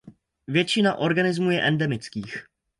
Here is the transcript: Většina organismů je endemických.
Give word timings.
Většina 0.47 0.95
organismů 0.95 1.51
je 1.51 1.61
endemických. 1.61 2.45